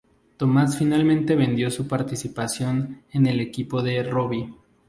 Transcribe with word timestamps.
Thomas 0.37 0.79
finalmente 0.79 1.35
vendió 1.35 1.69
su 1.69 1.87
participación 1.87 3.03
en 3.11 3.27
el 3.27 3.39
equipo 3.39 3.83
de 3.83 4.01
Robbie. 4.01 4.49